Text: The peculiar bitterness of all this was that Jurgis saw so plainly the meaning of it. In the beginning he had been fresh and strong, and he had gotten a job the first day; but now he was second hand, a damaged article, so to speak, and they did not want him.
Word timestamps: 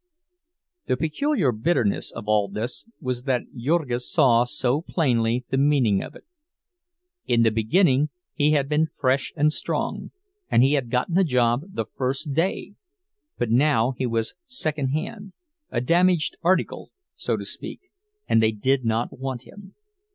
The 0.87 0.97
peculiar 0.97 1.51
bitterness 1.51 2.09
of 2.09 2.27
all 2.27 2.47
this 2.47 2.87
was 2.99 3.21
that 3.25 3.43
Jurgis 3.55 4.11
saw 4.11 4.45
so 4.45 4.81
plainly 4.81 5.45
the 5.51 5.59
meaning 5.59 6.01
of 6.01 6.15
it. 6.15 6.25
In 7.27 7.43
the 7.43 7.51
beginning 7.51 8.09
he 8.33 8.53
had 8.53 8.67
been 8.67 8.87
fresh 8.87 9.31
and 9.35 9.53
strong, 9.53 10.09
and 10.49 10.63
he 10.63 10.73
had 10.73 10.89
gotten 10.89 11.19
a 11.19 11.23
job 11.23 11.65
the 11.75 11.85
first 11.85 12.33
day; 12.33 12.73
but 13.37 13.51
now 13.51 13.91
he 13.95 14.07
was 14.07 14.33
second 14.43 14.87
hand, 14.87 15.33
a 15.69 15.81
damaged 15.81 16.35
article, 16.41 16.89
so 17.15 17.37
to 17.37 17.45
speak, 17.45 17.81
and 18.27 18.41
they 18.41 18.51
did 18.51 18.83
not 18.83 19.19
want 19.19 19.43
him. 19.43 19.75